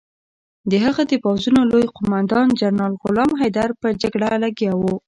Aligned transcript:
د 0.69 0.73
هغه 0.85 1.01
د 1.11 1.13
پوځونو 1.23 1.59
لوی 1.71 1.85
قوماندان 1.95 2.47
جنرال 2.59 2.93
غلام 3.03 3.31
حیدر 3.41 3.69
په 3.81 3.87
جګړه 4.01 4.27
لګیا 4.43 4.73
وو. 4.75 4.93